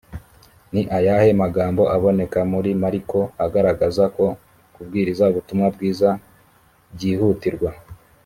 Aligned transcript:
ni 0.73 0.81
ayahe 0.97 1.29
magambo 1.43 1.83
aboneka 1.95 2.39
muri 2.53 2.69
mariko 2.83 3.19
agaragaza 3.45 4.03
ko 4.15 4.25
kubwiriza 4.73 5.23
ubutumwa 5.31 5.67
bwiza 5.75 6.09
byihutirwa? 6.95 7.69